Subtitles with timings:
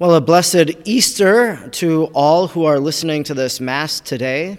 [0.00, 4.58] Well, a blessed Easter to all who are listening to this Mass today.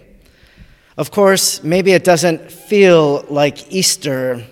[0.97, 4.45] Of course, maybe it doesn't feel like Easter.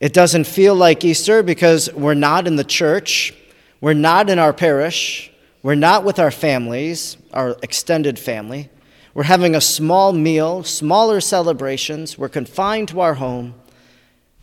[0.00, 3.32] It doesn't feel like Easter because we're not in the church,
[3.80, 5.30] we're not in our parish,
[5.62, 8.68] we're not with our families, our extended family.
[9.14, 13.54] We're having a small meal, smaller celebrations, we're confined to our home.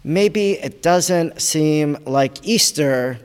[0.06, 3.20] Maybe it doesn't seem like Easter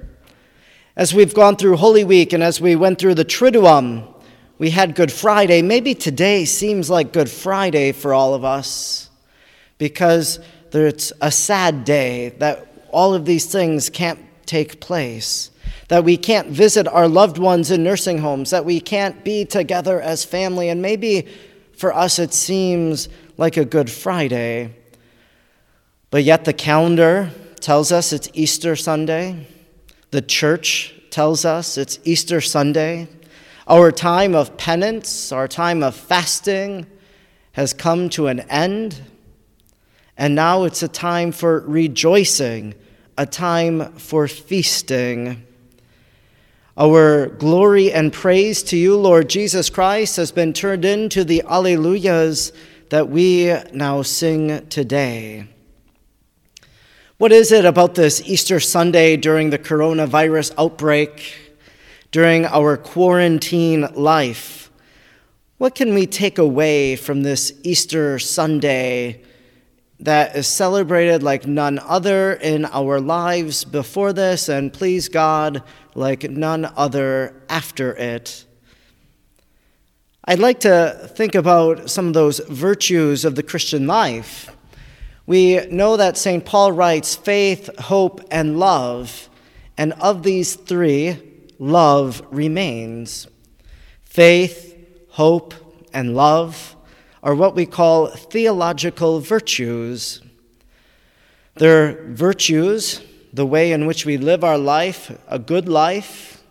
[0.98, 4.12] as we've gone through Holy Week and as we went through the Triduum,
[4.58, 5.62] we had Good Friday.
[5.62, 9.08] Maybe today seems like Good Friday for all of us
[9.78, 10.40] because
[10.72, 15.52] it's a sad day that all of these things can't take place,
[15.86, 20.00] that we can't visit our loved ones in nursing homes, that we can't be together
[20.00, 20.68] as family.
[20.68, 21.28] And maybe
[21.76, 24.74] for us it seems like a Good Friday.
[26.10, 27.30] But yet the calendar
[27.60, 29.46] tells us it's Easter Sunday.
[30.10, 33.08] The church tells us it's Easter Sunday.
[33.66, 36.86] Our time of penance, our time of fasting
[37.54, 39.02] has come to an end.
[40.16, 42.76] And now it's a time for rejoicing,
[43.16, 45.42] a time for feasting.
[46.76, 52.52] Our glory and praise to you, Lord Jesus Christ, has been turned into the Alleluias
[52.90, 55.48] that we now sing today.
[57.18, 61.34] What is it about this Easter Sunday during the coronavirus outbreak,
[62.12, 64.70] during our quarantine life?
[65.56, 69.22] What can we take away from this Easter Sunday
[69.98, 75.64] that is celebrated like none other in our lives before this, and please God,
[75.96, 78.44] like none other after it?
[80.24, 84.54] I'd like to think about some of those virtues of the Christian life
[85.28, 86.42] we know that St.
[86.42, 89.28] Paul writes faith, hope, and love,
[89.76, 91.18] and of these three,
[91.58, 93.26] love remains.
[94.04, 94.74] Faith,
[95.10, 95.52] hope,
[95.92, 96.74] and love
[97.22, 100.22] are what we call theological virtues.
[101.56, 106.42] They're virtues, the way in which we live our life, a good life,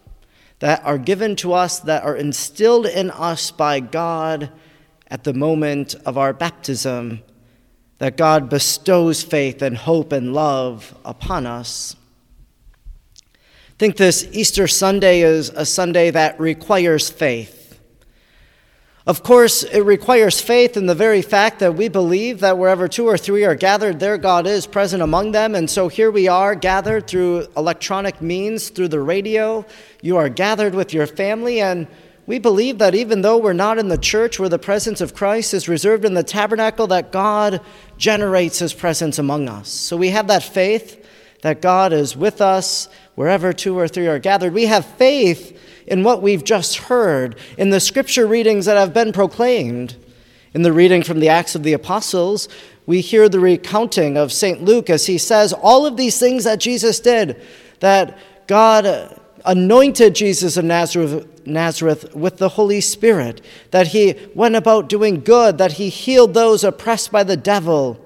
[0.60, 4.52] that are given to us, that are instilled in us by God
[5.08, 7.24] at the moment of our baptism
[8.00, 11.96] that God bestows faith and hope and love upon us.
[13.34, 17.80] I think this Easter Sunday is a Sunday that requires faith.
[19.08, 23.06] Of course, it requires faith in the very fact that we believe that wherever two
[23.06, 25.56] or three are gathered, there God is present among them.
[25.56, 29.66] And so here we are gathered through electronic means, through the radio.
[30.02, 31.88] You are gathered with your family, and
[32.28, 35.54] we believe that even though we're not in the church where the presence of Christ
[35.54, 37.62] is reserved in the tabernacle, that God
[37.98, 39.70] generates his presence among us.
[39.70, 41.06] So we have that faith
[41.42, 44.54] that God is with us wherever two or three are gathered.
[44.54, 49.14] We have faith in what we've just heard, in the scripture readings that have been
[49.14, 49.96] proclaimed.
[50.54, 52.50] In the reading from the Acts of the Apostles,
[52.86, 54.62] we hear the recounting of St.
[54.62, 57.42] Luke as he says all of these things that Jesus did,
[57.80, 58.18] that
[58.48, 65.22] God anointed Jesus of Nazareth Nazareth with the Holy Spirit, that he went about doing
[65.22, 68.00] good, that he healed those oppressed by the devil,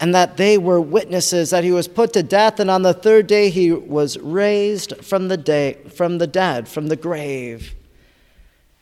[0.00, 3.26] and that they were witnesses that he was put to death, and on the third
[3.26, 7.74] day he was raised from the, day, from the dead, from the grave.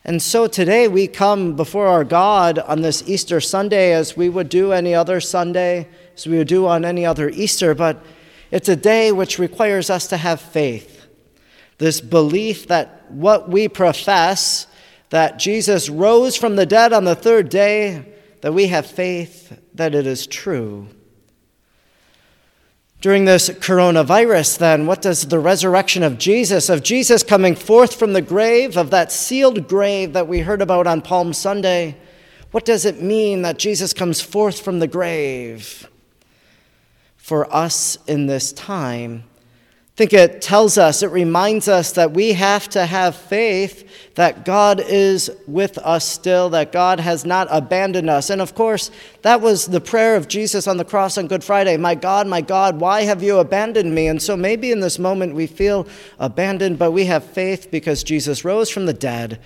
[0.05, 4.49] And so today we come before our God on this Easter Sunday as we would
[4.49, 8.03] do any other Sunday, as we would do on any other Easter, but
[8.51, 10.98] it's a day which requires us to have faith
[11.79, 14.67] this belief that what we profess,
[15.11, 18.05] that Jesus rose from the dead on the third day,
[18.41, 20.89] that we have faith that it is true.
[23.01, 28.13] During this coronavirus, then, what does the resurrection of Jesus, of Jesus coming forth from
[28.13, 31.97] the grave, of that sealed grave that we heard about on Palm Sunday,
[32.51, 35.89] what does it mean that Jesus comes forth from the grave
[37.17, 39.25] for us in this time?
[39.99, 44.79] Think it tells us, it reminds us that we have to have faith that God
[44.79, 48.31] is with us still, that God has not abandoned us.
[48.31, 48.93] And of course,
[49.23, 52.41] that was the prayer of Jesus on the cross on Good Friday My God, my
[52.41, 54.07] God, why have you abandoned me?
[54.07, 55.89] And so maybe in this moment we feel
[56.21, 59.41] abandoned, but we have faith because Jesus rose from the dead,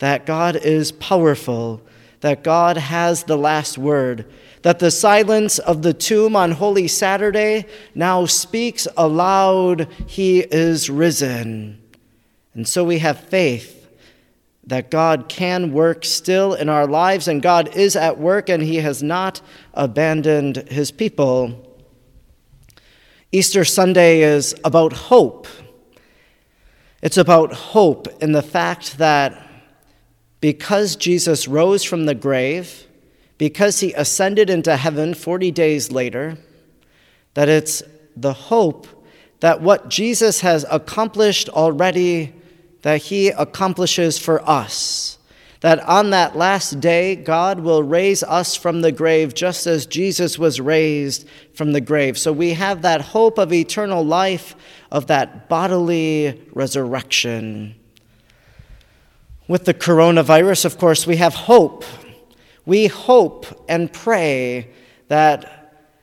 [0.00, 1.80] that God is powerful,
[2.22, 4.24] that God has the last word
[4.62, 11.80] that the silence of the tomb on Holy Saturday now speaks aloud, He is risen.
[12.54, 13.78] And so we have faith
[14.64, 18.76] that God can work still in our lives, and God is at work, and He
[18.76, 19.40] has not
[19.74, 21.68] abandoned His people.
[23.32, 25.48] Easter Sunday is about hope.
[27.02, 29.48] It's about hope in the fact that
[30.42, 32.88] because Jesus rose from the grave,
[33.38, 36.36] because he ascended into heaven 40 days later,
[37.34, 37.80] that it's
[38.16, 38.88] the hope
[39.38, 42.34] that what Jesus has accomplished already,
[42.82, 45.16] that he accomplishes for us.
[45.60, 50.40] That on that last day, God will raise us from the grave just as Jesus
[50.40, 51.24] was raised
[51.54, 52.18] from the grave.
[52.18, 54.56] So we have that hope of eternal life,
[54.90, 57.76] of that bodily resurrection.
[59.48, 61.84] With the coronavirus, of course, we have hope.
[62.64, 64.70] We hope and pray
[65.08, 65.58] that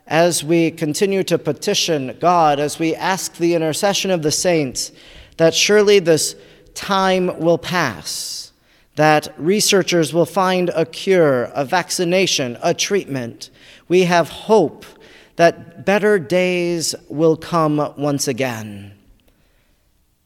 [0.07, 4.91] as we continue to petition God, as we ask the intercession of the saints,
[5.37, 6.35] that surely this
[6.73, 8.51] time will pass,
[8.95, 13.49] that researchers will find a cure, a vaccination, a treatment.
[13.87, 14.85] We have hope
[15.37, 18.93] that better days will come once again.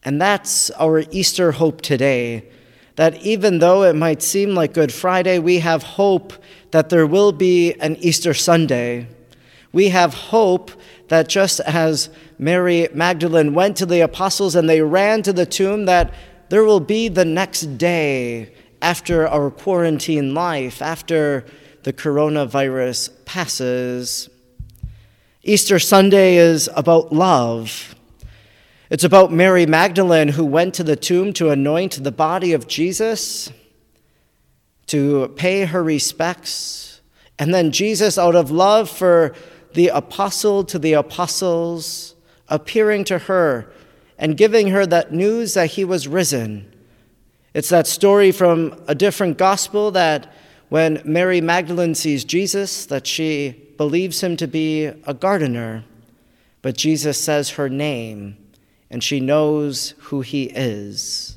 [0.04, 2.50] And that's our Easter hope today.
[2.96, 6.34] That even though it might seem like Good Friday, we have hope
[6.72, 9.08] that there will be an Easter Sunday
[9.74, 10.72] we have hope
[11.10, 15.86] that just as Mary Magdalene went to the apostles and they ran to the tomb,
[15.86, 16.14] that
[16.50, 21.46] there will be the next day after our quarantine life, after
[21.82, 24.30] the coronavirus passes.
[25.42, 27.96] Easter Sunday is about love.
[28.94, 33.52] It's about Mary Magdalene who went to the tomb to anoint the body of Jesus,
[34.86, 37.02] to pay her respects.
[37.40, 39.34] And then Jesus, out of love for
[39.74, 42.14] the apostle to the apostles,
[42.50, 43.68] appearing to her
[44.20, 46.72] and giving her that news that he was risen.
[47.56, 50.32] It's that story from a different gospel that
[50.70, 55.84] when Mary Magdalene sees Jesus, that she believes him to be a gardener,
[56.62, 58.38] but Jesus says her name
[58.94, 61.36] and she knows who he is.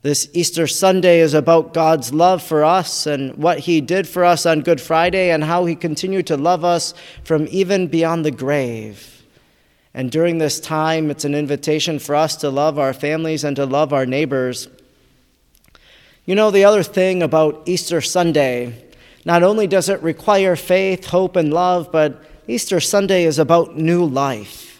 [0.00, 4.46] This Easter Sunday is about God's love for us and what He did for us
[4.46, 6.92] on Good Friday and how He continued to love us
[7.22, 9.22] from even beyond the grave.
[9.94, 13.66] And during this time, it's an invitation for us to love our families and to
[13.66, 14.66] love our neighbors.
[16.24, 18.90] You know, the other thing about Easter Sunday,
[19.24, 24.04] not only does it require faith, hope, and love, but Easter Sunday is about new
[24.04, 24.71] life.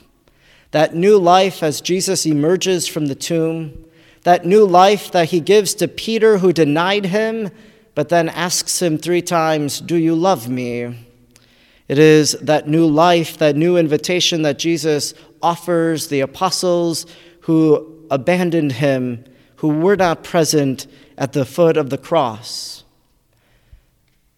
[0.72, 3.82] That new life as Jesus emerges from the tomb
[4.22, 7.50] that new life that he gives to Peter, who denied him,
[7.94, 11.06] but then asks him three times, Do you love me?
[11.88, 17.04] It is that new life, that new invitation that Jesus offers the apostles
[17.40, 19.24] who abandoned him,
[19.56, 20.86] who were not present
[21.18, 22.84] at the foot of the cross.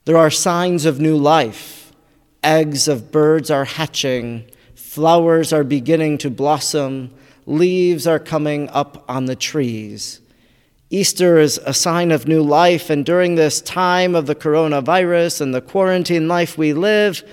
[0.06, 1.92] There are signs of new life.
[2.42, 4.50] Eggs of birds are hatching,
[4.94, 7.10] flowers are beginning to blossom
[7.46, 10.20] leaves are coming up on the trees.
[10.88, 15.52] Easter is a sign of new life, and during this time of the coronavirus and
[15.52, 17.24] the quarantine life we live,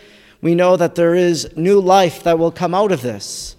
[0.41, 3.55] we know that there is new life that will come out of this.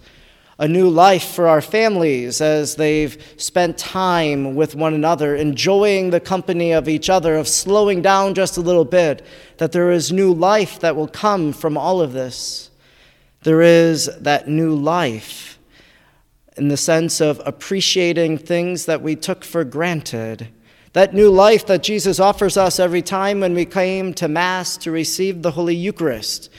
[0.59, 6.19] A new life for our families as they've spent time with one another, enjoying the
[6.19, 9.25] company of each other, of slowing down just a little bit,
[9.59, 12.69] that there is new life that will come from all of this.
[13.43, 15.59] There is that new life
[16.55, 20.47] in the sense of appreciating things that we took for granted.
[20.93, 24.91] That new life that Jesus offers us every time when we came to Mass to
[24.91, 26.49] receive the Holy Eucharist.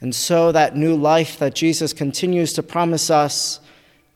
[0.00, 3.60] And so, that new life that Jesus continues to promise us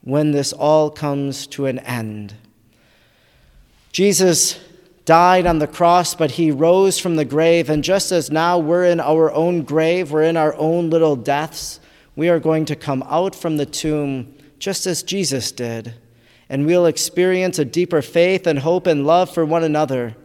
[0.02, 2.34] when this all comes to an end.
[3.92, 4.60] Jesus
[5.04, 7.68] died on the cross, but he rose from the grave.
[7.68, 11.80] And just as now we're in our own grave, we're in our own little deaths,
[12.16, 15.94] we are going to come out from the tomb just as Jesus did,
[16.48, 20.16] and we'll experience a deeper faith and hope and love for one another.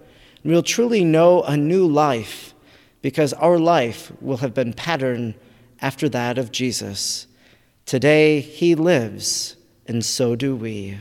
[0.43, 2.53] And we'll truly know a new life
[3.01, 5.35] because our life will have been patterned
[5.81, 7.27] after that of Jesus.
[7.85, 9.55] Today, he lives,
[9.87, 10.99] and so do we.